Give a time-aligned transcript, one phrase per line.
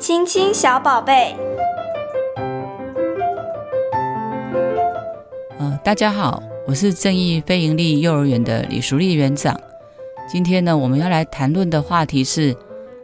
[0.00, 1.36] 亲亲小宝贝。
[5.58, 9.60] 呃，大家好，我是正义非营利幼儿园的李淑丽园长。
[10.26, 12.56] 今天呢，我们要来谈论的话题是：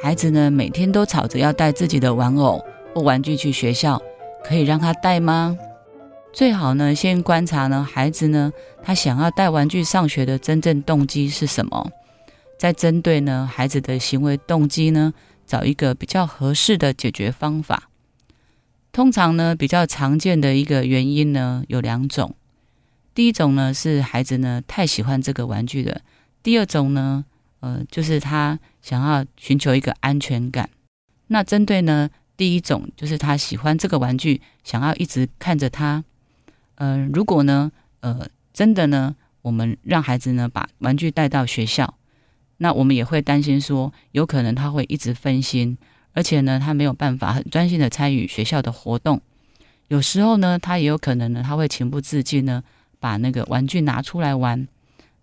[0.00, 2.64] 孩子呢每天都吵着要带自己的玩偶
[2.94, 4.00] 或玩具去学校，
[4.42, 5.58] 可以让他带吗？
[6.32, 8.50] 最好呢，先观察呢孩子呢
[8.82, 11.90] 他想要带玩具上学的真正动机是什么。
[12.56, 15.12] 再针对呢孩子的行为动机呢，
[15.48, 17.88] 找一个比较合适的解决方法。
[18.92, 22.34] 通常呢比较常见的一个原因呢有两种，
[23.14, 26.00] 第一种呢是孩子呢太喜欢这个玩具了，
[26.42, 27.24] 第二种呢
[27.60, 30.68] 呃就是他想要寻求一个安全感。
[31.28, 36.04] 那针对呢第一种就是他喜欢这个玩具，想要一直看着他。
[36.76, 41.94] 呃如果呢呃真的呢我们让孩子呢把玩具带到学校。
[42.58, 45.78] 那我们也会担心说，有可能他会一直分心，
[46.12, 49.20] 而且呢，他没有办法很专心的参与学校的活动。
[49.88, 52.62] 有时候呢，他也有可能呢，他会情不自禁呢，
[53.00, 54.68] 把那个玩具拿出来玩，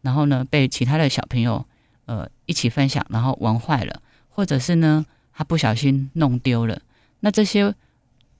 [0.00, 1.66] 然后呢，被其他的小朋友
[2.06, 5.04] 呃一起分享，然后玩坏了，或者是呢，
[5.34, 6.80] 他不小心弄丢了。
[7.20, 7.74] 那这些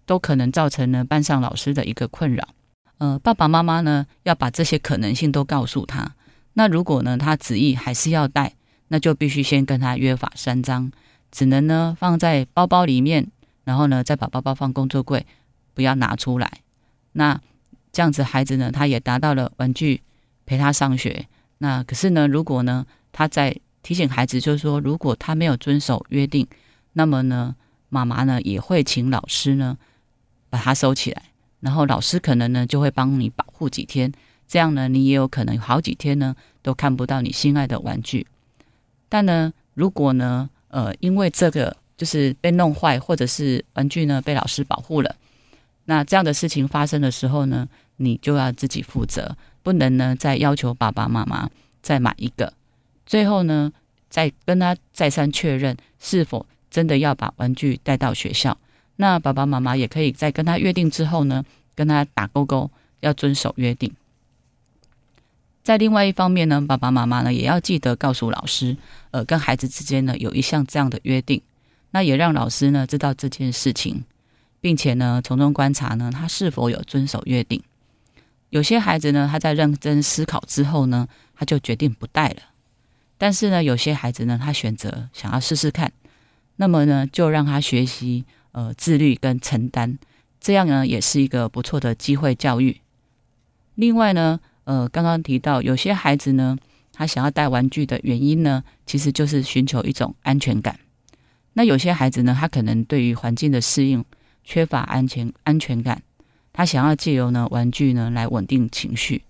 [0.07, 2.49] 都可能造成呢班上老师的一个困扰。
[2.99, 6.15] 呃，爸爸妈妈呢要把这些可能性都告诉他。
[6.53, 8.55] 那如果呢他执意还是要带，
[8.95, 10.89] 那就必须先跟他约法三章，
[11.33, 13.27] 只能呢放在包包里面，
[13.65, 15.27] 然后呢再把包包放工作柜，
[15.75, 16.61] 不要拿出来。
[17.15, 17.41] 那
[17.91, 20.01] 这样子孩子呢，他也达到了玩具
[20.47, 21.27] 陪他上学。
[21.59, 26.47] 那可是呢，如果呢他在提醒孩子，就是说如果他没有遵守约定，
[26.93, 27.57] 那么呢
[27.89, 29.77] 妈妈呢也会请老师呢
[30.49, 31.21] 把他收起来，
[31.59, 34.13] 然后老师可能呢就会帮你保护几天，
[34.47, 38.25] 这样呢你也有可能好几天呢都看不到你心爱的玩具。
[39.15, 45.15] 但呢，如果呢，呃，因为这个就是被弄坏，或者是玩具呢被老师保护了，
[45.85, 51.49] 那这样的事情发生的时候呢，你就要自己负责，不能呢再要求爸爸妈妈
[51.81, 52.53] 再买一个。
[53.07, 53.73] 最后呢，
[54.11, 58.59] 再跟他再三确认是否真的要把玩具带到学校。
[58.97, 61.45] 那爸爸妈妈也可以在跟他约定之后呢，
[61.77, 63.95] 跟他打勾勾，要遵守约定。
[65.65, 68.77] 在另外一方面呢，爸爸妈妈呢也要记得告诉老师，
[69.13, 71.41] 呃，跟孩子之间呢有一项这样的约定，
[71.93, 74.05] 那也让老师呢知道这件事情，
[74.61, 77.63] 并且呢从中观察呢他是否有遵守约定。
[78.51, 82.43] 有些孩子呢他在认真思考之后呢，他就决定不带了，
[83.17, 85.91] 但是呢有些孩子呢他选择想要试试看，
[86.57, 89.99] 那么呢就让他学习呃自律跟承担，
[90.39, 92.83] 这样呢也是一个不错的机会教育。
[93.77, 94.41] 另外呢。
[94.65, 96.57] 呃，刚刚提到有些孩子呢，
[96.93, 100.79] 他想要带玩具的原因呢，其实就是寻求一种安全感。
[101.53, 104.05] 那有些孩子呢，他可能对于环境的适应
[104.43, 106.03] 缺乏安全安全感，
[106.53, 109.23] 他想要借由呢玩具呢来稳定情绪。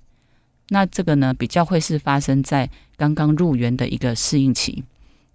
[0.71, 4.85] 那这个呢，比较会是发生在刚刚入园的一个适应期。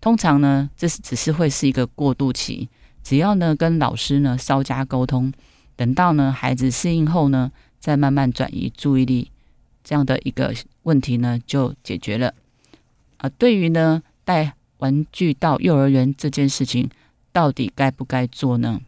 [0.02, 2.70] 通常呢，这是只是会是一个过渡期，
[3.04, 5.32] 只要呢跟老师呢稍加沟通，
[5.76, 9.30] 等到呢孩子适应后呢，再慢慢转移注意力。
[9.90, 12.36] 这样的一个问题呢，就解决了。
[13.18, 16.88] 啊、对于呢带玩具到幼儿园这件事情，
[17.32, 18.82] 到底该不该做呢？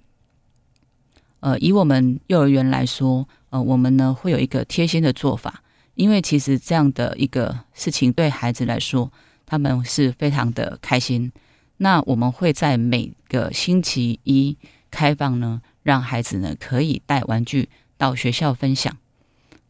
[1.39, 5.63] 呃，以我们幼儿园来说，呃，我们呢会有一个贴心的做法，
[5.95, 9.11] 因为其实这样的一个事情对孩子来说，
[9.47, 11.31] 他们是非常的开心。
[11.77, 14.55] 那我们会在每个星期一
[14.91, 18.95] 开放呢，让孩子呢可以带玩具到学校分享。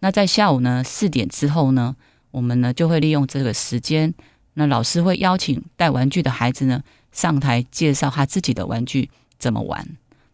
[0.02, 1.96] 那在下午呢四点之后呢，
[2.32, 4.14] 我们呢就会利用这个时间，
[4.56, 9.88] 那老师会邀请带玩具的孩子呢上台介绍他自己的玩具怎么玩。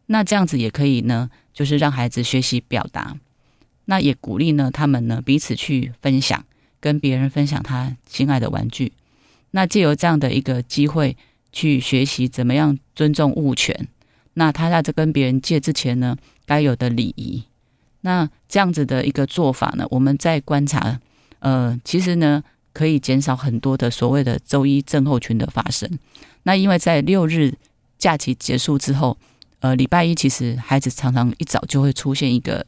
[0.07, 3.17] 那这样子也可以呢，就是让孩子学习表达，
[3.85, 6.45] 那也鼓励呢他们呢彼此去分享，
[6.79, 8.93] 跟别人分享他心爱的玩具。
[9.51, 11.17] 那借由这样的一个机会
[11.51, 13.87] 去学习怎么样尊重物权。
[14.35, 16.15] 那他在这跟别人借之前呢，
[16.45, 17.43] 该有的礼仪。
[18.07, 20.97] 那这样子的一个做法呢，我们在观察，
[21.39, 25.89] 呃，其实呢可以减少很多的所谓的周一症候群的发生。
[26.43, 27.53] 那因为在六日
[27.97, 29.17] 假期结束之后，
[29.59, 32.65] 呃，礼拜一其实孩子常常一早就会出现一个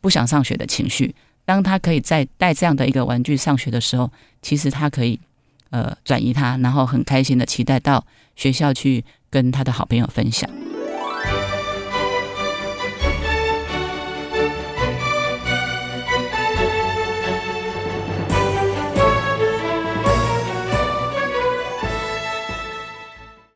[0.00, 1.12] 不想上学的情绪。
[1.44, 4.08] 当他可以在带这样的一个玩具上学的时候，
[4.40, 5.18] 其实他可以
[5.70, 8.06] 呃转移他，然后很开心的期待到
[8.36, 10.48] 学校去跟他的好朋友分享。